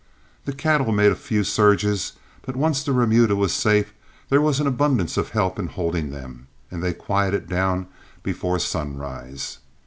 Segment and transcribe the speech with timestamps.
[0.45, 3.93] The cattle made a few surges, but once the remuda was safe,
[4.29, 7.85] there was an abundance of help in holding them, and they quieted down
[8.23, 9.59] before sunrise.